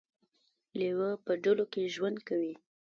لیوه 0.79 1.09
په 1.25 1.31
ډلو 1.43 1.65
کې 1.73 1.91
ژوند 1.95 2.17
کوي 2.27 2.53